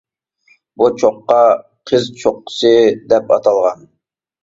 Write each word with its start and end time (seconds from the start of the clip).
بۇ 0.81 0.87
چوققا 1.01 1.37
«قىز 1.91 2.09
چوققىسى» 2.25 2.75
دەپ 3.15 3.33
ئاتالغان. 3.39 3.91